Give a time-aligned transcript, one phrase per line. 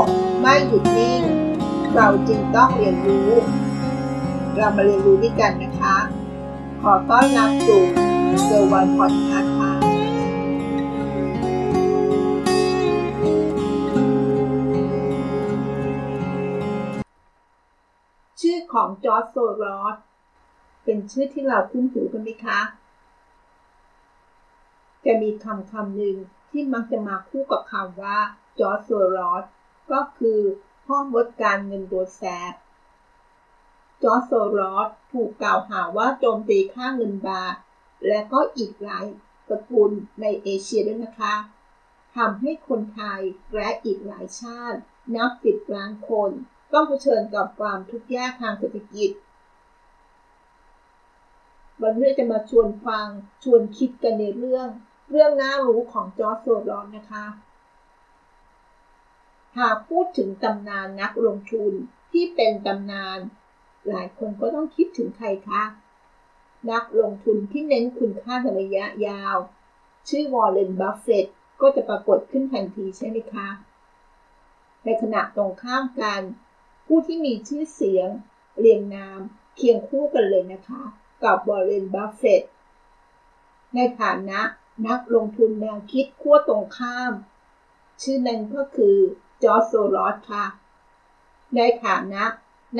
[0.00, 0.02] ก
[0.40, 1.22] ไม่หยุดนิ่ง
[1.94, 3.30] เราจึงต้องเรียนรู้
[4.56, 5.96] เรามาเรียนรู้ด้วยกันนะคะ
[6.82, 7.82] ขอต้อนรับสู่
[8.44, 9.72] เซอร์วันพอดคาส์ค่ะ
[18.40, 19.96] ชื่อของจอร์จโซรอส
[20.84, 22.60] เป็นชื่อที่เราคุ้นหูกันไหมคะ
[25.04, 26.16] จะมีคำคำหนึ่ง
[26.50, 28.18] ที่มักจะมาคู่กับคำว่า
[28.60, 29.44] จอร์จโซรอส
[29.92, 30.40] ก็คือ
[30.86, 32.54] พ่อมดการเงินตัวแสบ
[34.02, 37.54] จอร์จโซรอสถูกกล่าวหาว่าโจมตีค่าเงินบาท
[38.08, 39.04] และก็อีกหลาย
[39.48, 41.34] ตระกูลในเอเชียด้วยนะคะ
[42.16, 43.20] ทำให้คนไทย
[43.54, 44.80] และอีกหลายชาติ
[45.14, 46.30] นับสิบล้านคน
[46.72, 49.10] ต้องเผชิญกับความทุกข์ยากทางเศรษฐกิจ
[51.82, 53.06] วันนี้จะมาชวนฟัง
[53.42, 54.68] ชวนคิดกันในเรื่อง
[55.10, 57.24] เรื่องน่ารู้ของจอร์จโซรอสนะคะ
[59.58, 61.72] หากพูดถึงตำนานนักลงทุน
[62.12, 63.18] ที่เป็นตำนาน
[63.88, 65.62] หลายคนก็ต้องคิดถึงใครคะ
[66.70, 69.36] นักลงทุนที่เน้นคุณค่าในระยะยาว
[70.08, 71.26] ชื่อวอร์เรนบัฟเฟต
[71.60, 73.48] ก็จะปรากฏขึ้นทันทีใช่ไหมคะ
[74.84, 76.20] ในขณะตรงข้ามกัน
[76.86, 78.08] ผู้ที่มีชื่อเสียง
[78.58, 79.20] เรียงนาม
[79.56, 80.82] เคียงคู่กันเลยนะคะ
[81.22, 82.42] กับวอร์เรนบัฟเฟต
[83.74, 84.40] ในฐานะ
[84.88, 87.12] นักลงทุนแนวคิดขั้วตรงข้าม
[88.02, 88.96] ชื่อนั้นก็คือ
[89.42, 90.44] จอร์จโซรอสค่ะ
[91.56, 92.24] ในฐานะ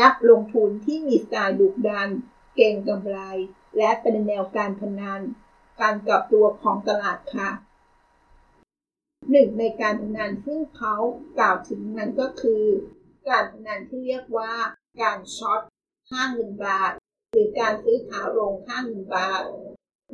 [0.00, 2.08] นักลงทุนที่มีสไตล์ดุดัน
[2.56, 3.18] เก็งกำไร
[3.76, 5.20] และเป็นแนวการพนัน
[5.80, 7.50] การกลับตัวของตลาดค่ะ
[9.30, 10.94] หนึ่งในการพนันซึ่งเขา
[11.38, 12.64] กล่าวถึงนั้นก็คือ
[13.28, 14.52] การพนันที่เรียกว่า
[15.02, 15.60] การช็อต
[16.10, 16.92] ค่าเงินบาท
[17.30, 19.42] หรือการซื้อขาลงค่าเงินบาท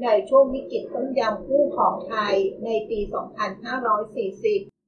[0.02, 4.79] ในช่วงวิกฤตต้มยำกุ้ของไทยในปี 2540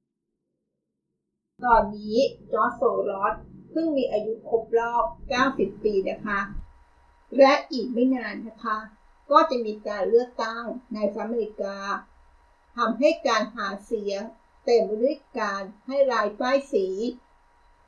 [1.65, 2.17] ตอนนี้
[2.51, 3.33] จอร์จโซรอส
[3.71, 5.03] เพิ่งมีอายุครบรอบ
[5.43, 6.39] 90 ปีนะคะ
[7.37, 8.77] และอีกไม่นานนะคะ
[9.31, 11.77] ก็จะมีการเลือกตั้งในสหรัฐอเมริกา
[12.77, 14.21] ทำให้การหาเสียง
[14.65, 16.87] เต็มไปด้วยการให้รายป้ายสี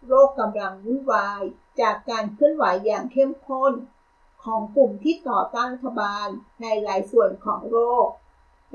[0.05, 1.41] โรคกำลังวุ่นวาย
[1.81, 3.73] จากการเคลื่อนไหวอย่างเข้มข้น
[4.44, 6.27] ของกลุ่มที่ต่อต้านรัฐบาล
[6.61, 8.07] ในหลายส่วนของโลก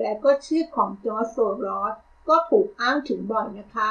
[0.00, 1.94] และก็ชื่อของจอร์จโซรอส
[2.28, 3.90] ก็ถูกอ้างถึงบ่อยนะคะ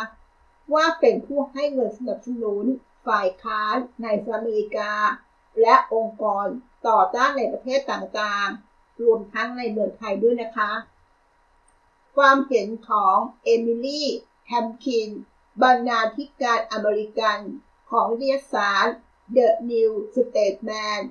[0.74, 2.66] ว่าเป็นผู้ให้เงินสนับสนุน
[3.08, 4.94] ฝ่ายค้านในสหรัฐอเมริกา
[5.62, 6.46] และองค์กร
[6.88, 10.72] ต่อต้านในประเทศต่างๆ รวมทั้งในเมืองไทยด้วยนะคะ
[12.18, 14.10] ความเห็นของเอมิลี่
[14.48, 15.10] แฮมคิน
[15.62, 17.38] บรรณาธิการอเมริกัน
[17.92, 18.86] ของนิตยสาร
[19.36, 21.02] The New Statesman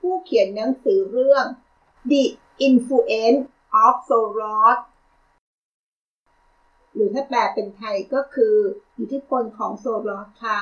[0.00, 1.44] ผู้เขียนหนังสือเรื่อง
[2.10, 2.24] The
[2.66, 3.42] Influence
[3.84, 4.78] of Soros
[6.96, 8.56] หรือถ้าแปลเป็นไทยก็คือ
[8.98, 10.58] อิทธิพลของโซลอค่ะ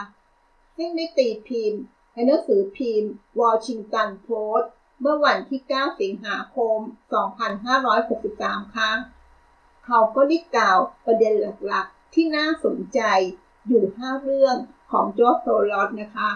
[0.76, 6.78] ซึ่งได้ตีพิมพ์ในหนังสือพิมพ์วอชิงตันโพสต์เมื่อวันที่ 9 สิงหาคม
[7.96, 8.98] 2563 ครั้ง
[9.86, 11.34] เขาก็ได้กล่าวประเด็น
[11.66, 13.00] หลักๆ ที่น่าสนใจ
[13.68, 14.56] อยู่ 5 เรื่อง
[14.90, 16.30] ของจอร์จโซลอสนะคะ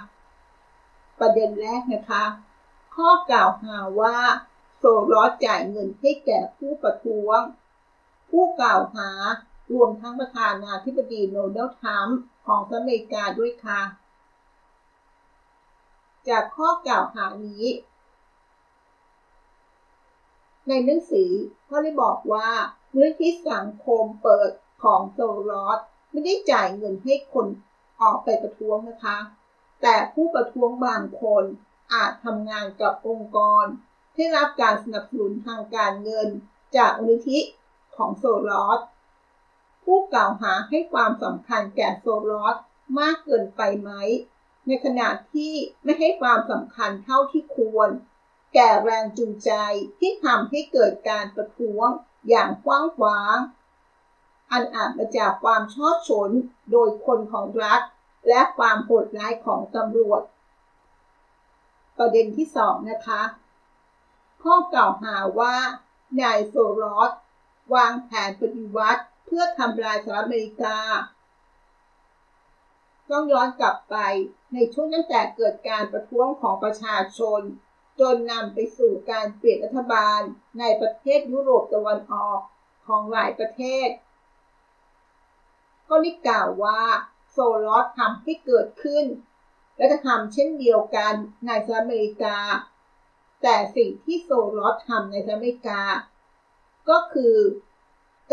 [1.20, 2.24] ประเด็นแรกนะคะ
[2.94, 4.18] ข้อกล่าวหาว่า
[4.78, 7.40] โซลอสจ่ายเงินให้แก่ผู้ประท้วง
[8.30, 9.10] ผู้กล่าวหา
[9.72, 13.80] รวมทั้งประธานาธิบดีโดนัลด์ทรัมป์ของสหรัฐอเมริกาด้วยค่ะ
[16.28, 17.64] จากข้อกล่าวหานี้
[20.68, 21.30] ในหนังสือ
[21.66, 22.48] เขาได้บอกว่า
[22.92, 24.50] มูลนิธิสังคมเปิด
[24.82, 25.18] ของโซ
[25.50, 25.78] ลอส
[26.10, 27.46] ไม่ได้จ่ายเงินให้คน
[28.00, 29.16] ออกไปประท้วงนะคะ
[29.82, 31.44] แต่ผู้ประท้วงบางคน
[31.92, 33.64] อาจทำงานกับองค์กร
[34.14, 36.28] ที่รับการสนับสนุนทางการเงิน
[36.76, 37.38] จากมูลนิธิ
[37.96, 38.80] ของโซลอส
[39.90, 42.56] ผู้กล่าวหาให้ความสำคัญแก่โซลอส
[42.98, 43.90] มากเกินไปไหม
[44.66, 45.52] ในขณะที่
[45.84, 47.88] ไม่ให้ความสำคัญเท่าที่ควร
[48.54, 49.50] แก่แรงจูงใจ
[49.98, 51.88] ที่ทำให้เกิดการประท้วง
[52.28, 53.36] อย่างกว้างขวาง
[54.52, 56.30] อันอาจมาจากความชอบชน
[56.72, 57.80] โดยคนของรัฐ
[58.28, 60.22] และความโหดร้ายของตำรวจ
[61.98, 63.22] ประเด็นที่สองนะคะ
[64.42, 65.56] ข้อกล่าวหาว่า
[66.20, 67.10] นายโซรอส
[67.74, 70.78] วางแผนปฏิวัติ เพื่อทำลายสหรัฐอเมริกา
[73.10, 73.96] ต้องย้อนกลับไป
[74.54, 77.40] ในช่วงตั้งแต่เกิดการประท้วงของประชาชน
[78.00, 80.20] จนนำไปสู่การเปลี่ยนรัฐบาล
[80.58, 82.40] ในประเทศยุโรปตะวันออก
[82.86, 83.88] ของหลายประเทศ
[85.88, 86.80] ก็ได้กล่าวว่า
[87.30, 89.04] โซลอสทำให้เกิดขึ้น
[89.76, 91.14] และจะทำเช่นเดียวกัน
[91.46, 92.38] ในสหรัฐอเมริกา
[93.42, 95.82] แต่สิ่งที่โซลอสทำในสหรัฐอเมริกา
[96.90, 97.36] ก็คือ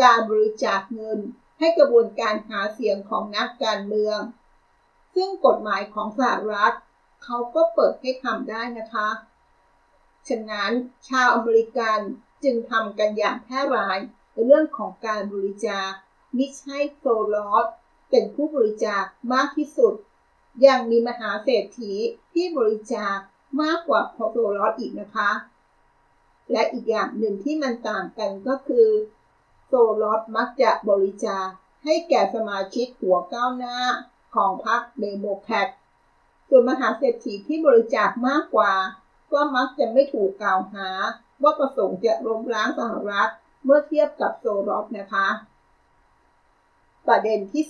[0.02, 1.18] การบริจาคเงิน
[1.58, 4.18] ให้กระบวนการหาเสียงของนักการเมือง
[5.14, 6.74] ซึ่งกฎหมายของสหรัฐ
[7.24, 9.08] เขาก็เปิดให้ทำได้นะคะ
[10.28, 10.70] ฉะนั้น
[11.08, 11.98] ชาวอเมริกัน
[12.44, 13.98] จึงทำกันอย่างแพร่หลาย
[14.32, 15.90] ในเรื่องของการบริจาค
[16.36, 17.04] มิใช่โซ
[17.34, 17.66] รอส
[18.10, 19.94] เป็นผู้บริจาคมากที่สุด
[20.66, 21.92] ยังมีมหาเศรษฐี
[22.32, 23.16] ที่บริจาค
[23.62, 25.30] มากกว่าโซรอสอีกนะคะ
[26.52, 28.88] และอีกอย่างหนึ่งที่มันต่างกันก็คือ
[29.78, 31.46] โซรอสมักจะบริจาค
[31.84, 33.78] ให้แก่สมาชิกหัวก้าวหน้า
[34.34, 35.68] ของพรรคเดโมแครต
[36.48, 38.74] ส่วนมหาเศรษฐีที่บริจาคมากกว่า
[39.32, 40.88] ก็มักจะไม่ถูกกล่าวหา
[41.42, 43.30] ว่าประสงค์จะล้มล้างสหรัฐ
[43.64, 45.28] เมื่อเทียบกับโซลอสนะคะ
[47.06, 47.64] ประเด็นที่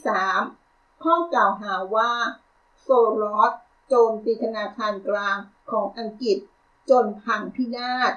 [0.49, 2.13] 3 ข้อกล่าวหาว่า
[2.83, 2.89] โซ
[3.23, 3.53] ลอส
[3.89, 5.37] โจมตีธนาคารกลาง
[5.71, 6.39] ของอังกฤษ
[6.91, 8.13] จนพังพินาศ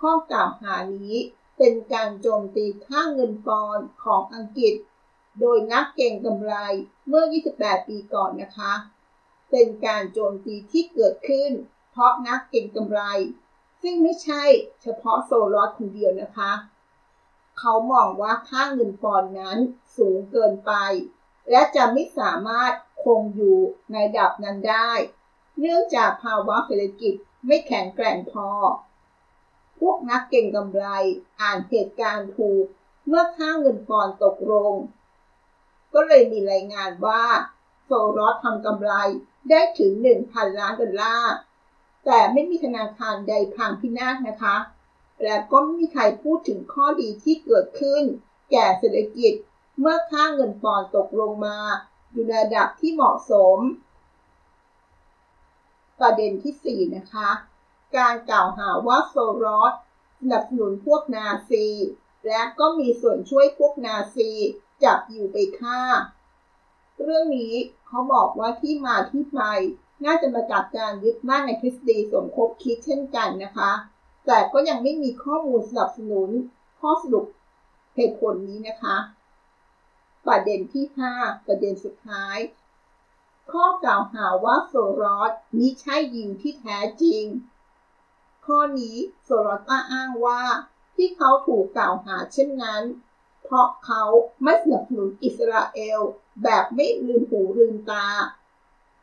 [0.00, 1.16] ข้อกล่าวหานี้
[1.64, 4.74] เป็นการโจมตีค่าเงินปอนด์ของอังกฤษ
[5.40, 6.54] โดยนักเก่งกำไร
[7.08, 7.24] เมื่อ
[7.56, 8.72] 28 ปีก่อนนะคะ
[9.50, 11.50] เป็นการโจมตีที่เกิดขึ้น
[11.90, 13.00] เพราะนักเก่งกำไร
[13.82, 14.42] ซึ่งไม่ใช่
[14.82, 16.52] เฉพาะโซลอสคนเดียวนะคะ
[17.58, 19.58] เขามองว่าค่าเงินปอนด์นั้น
[19.96, 20.72] สูงเกินไป
[21.50, 22.72] และจะไม่สามารถ
[23.04, 23.58] คงอยู่
[23.92, 24.92] ในดับนั้นได้
[25.58, 27.14] เนื่องจากภาวะเศรษฐกิจ
[27.46, 28.48] ไม่แข็งแกร่งพอ
[29.88, 30.84] วกนักเก่งกำไร
[31.40, 32.64] อ่านเหตุการณ์ถูก
[33.06, 34.72] เมื่อค่าเงินปอนตกลง
[35.94, 37.22] ก็เลยมีรายงานว่า
[37.84, 38.92] โซรอสทำกำไร
[39.50, 39.92] ได้ถึง
[40.24, 41.34] 1,000 ล้านดอลลาร์
[42.04, 44.56] แต่ไม่มีธนาคารใดพังพินาศนะคะ
[45.22, 48.02] และก็ไม่มีใครพูดถึงข้อดีที่เกิดขึ้น
[48.50, 49.32] แก่เศรษฐกิจ
[49.80, 51.58] เมื่อค่าเงินปอนด์ตกลงมา
[52.12, 53.58] อยู่ในระดับที่เหมาะสม
[56.00, 57.30] ประเด็นที่ 4 นะคะ
[57.96, 59.72] การกล่าวหาว่าโซรอส
[60.20, 61.66] สนับสนุนพวกนาซี
[62.26, 64.30] และก็มีส่วนช่วยพวกนาซี
[64.84, 65.80] จับอยู่ไปฆ่า
[67.02, 67.54] เรื่องนี้
[67.86, 69.40] เขาบอกว่าที่มาที่ไป
[70.04, 73.72] น่าจะมาจากการยึดมั่นในทฤษฎีสมคบคิดเช่นกันนะคะ
[74.26, 76.30] แต่ก็ยังไม่มีข้อมูลสนับสนุน
[76.80, 77.26] ข้อสรุป
[77.96, 78.96] เหตุผลนี้นะคะ
[80.26, 80.84] ประเด็นที่
[81.16, 82.38] 5 ประเด็นสุดท้าย
[83.52, 87.24] ข้อกล่าวหาว่าโซรอสมิใช่ยิวที่แท้จริง
[88.46, 90.42] ข้อนี้โซลอต้าอ้างว่า
[90.96, 92.82] ที่เขาถูกกล่าวหาเช่นนั้น
[93.44, 94.02] เพราะเขา
[94.42, 96.00] ไม่สนับสนุนอิสราเอล
[96.42, 98.08] แบบไม่ลืมหูลืมตา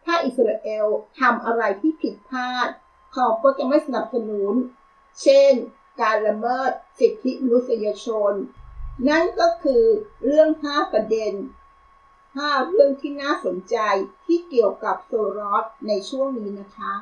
[0.06, 0.86] ถ้าอิสราเอล
[1.20, 2.68] ทำอะไรที่ผิดพลาด
[3.14, 4.54] เขาก็จะไม่สนับสนุน
[5.22, 5.54] เช่น
[6.02, 8.34] การละเมิดสิทธิมนุษยชน
[9.10, 9.84] นั่นก็คือ
[10.26, 11.34] เรื่อง 5 ประเด็น
[12.02, 13.78] 5 เรื่องที่น่าสนใจ
[14.26, 16.94] ที่เกี่ยวกับโซรอสในช่วงนี้นะคะ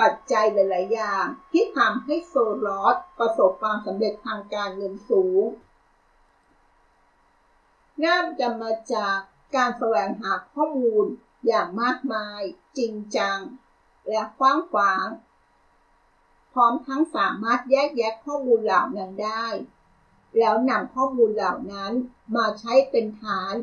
[0.00, 2.34] ปัจจัยหลาย ๆ อย่าง ที่ทำให้โซ
[2.66, 5.44] ลอสประสบความสำเร็จทางการเงินสูง
[8.04, 9.16] น่าจะมาจาก
[9.56, 11.06] การแสวงหาข้อมูล
[11.46, 12.40] อย่างมากมาย
[12.78, 13.38] จริงจัง
[14.08, 15.06] และกว้างขวาง
[16.52, 19.46] พร้อมทั้งสามารถแยกแยะข้อมูลเหล่านั้นได้
[20.38, 21.92] แล้วนำข้อมูลเหล่านั้น
[22.36, 23.54] มาใช้เป็นฐาน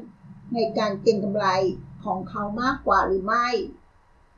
[0.53, 1.47] ในการเก็งกำไร
[2.03, 3.47] ของเขามากกว่าหรือไม่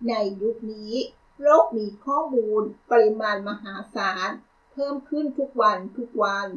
[0.08, 0.94] ในยุคนี้
[1.42, 2.62] โลกมีข้อมูล
[2.92, 4.30] ปริมาณมหาศาล
[4.72, 6.48] เพิ่มขึ้นทุกวันทุกวัน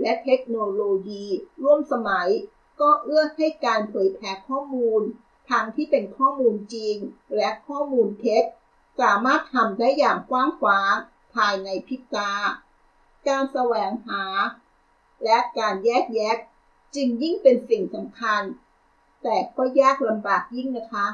[0.00, 1.26] และเทคโนโลยี
[1.62, 2.28] ร่วมสมัย
[2.80, 5.02] ก็เอื้อให้การเผยแพร่ข้อมูล
[5.50, 6.96] ทางที่เป็นข้อมูลจริง
[7.36, 8.44] และข้อมูลเท็จ
[9.00, 10.94] สามารถทำได้อย่างกว้างขวาง
[11.34, 12.32] ภายในพิกา
[13.28, 14.24] การแสวงหา
[15.24, 16.36] และการแยกแยะ
[16.94, 18.42] จึงยิ่งเป็นสิ่งสำคัญ
[19.22, 21.06] แต่ก็ยากลำบากยิ่งนะคะ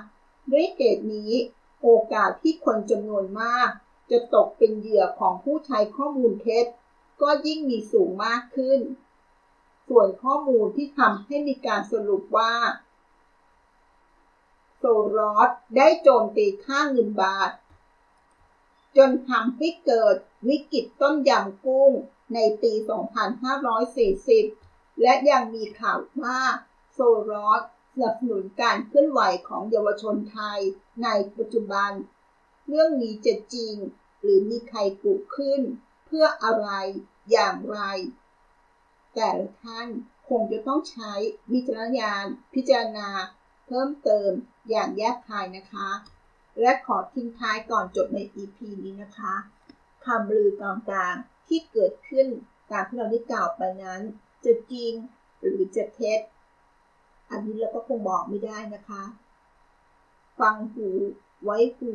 [0.51, 1.33] ด้วยเหตุนี้
[1.83, 3.69] โอกาสที่คนจำนวนมาก
[4.11, 6.65] จะตกเป็นเหยื่อของผู้ใช้ข้อมูลเท็จ
[7.23, 8.81] ก็ยิ่งมีสูงมากขึ้น
[9.89, 12.55] ส่วนข้อมูลที่ทำให้มีการสรุปว่า
[14.77, 14.85] โซ
[15.19, 17.51] ลอสได้โจมตีค่าเงินบาท
[18.97, 20.15] จนทำให้เกิด
[20.49, 21.93] วิกฤตต้นยำกุ้ง
[22.35, 22.73] ในปี
[24.27, 26.41] 2540 และยังมีข่าวว่า
[26.93, 26.99] โซ
[27.31, 27.63] ลอส
[28.03, 30.61] นับสนุนการเคลื่อนไหวของเยาวชนไทย
[31.03, 31.91] ในปัจจุบัน
[32.69, 33.75] เรื่องนี้จะจริง
[34.21, 35.61] หรือมีใครกุขึ้น
[36.07, 36.69] เพื่ออะไร
[37.31, 37.79] อย่างไร
[39.15, 39.89] แต่ละท่าน
[40.29, 41.13] คงจะต้องใช้
[41.53, 43.09] วิจารณญาณพิจารณา
[43.67, 44.31] เพิ่มเติม
[44.71, 45.89] อย่างแยกคายนะคะ
[46.61, 49.35] และขอทิ้งท้ายก่อนจบใน EP นี้นะคะ
[50.05, 52.27] คำลือต่างๆที่เกิดขึ้น
[52.71, 54.01] ตามที่เราได้กล่าวไปนั้น
[54.45, 54.93] จะจริง
[55.41, 56.21] หรือจะเท็จ
[57.31, 59.03] อันนี้เราก็คงบอกไม่ได้นะคะ
[60.41, 60.89] ฟังหู
[61.45, 61.95] ไว้หู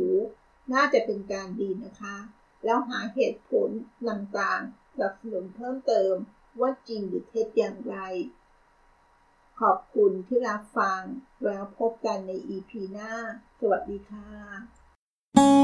[0.74, 2.18] น่าจะเป็นการดีนะคะ
[2.66, 3.70] แล้วหาเหตุผล
[4.08, 4.62] ต่าง
[4.98, 6.14] สนับสนุนเพิ่มเติม
[6.60, 7.98] ว่าจริงหรือเท็จอย่างไร
[9.60, 11.02] ขอบคุณที่รับฟัง
[11.46, 13.12] แล้วพบกันใน EP หน้า
[13.60, 15.63] สวัสดีค่ะ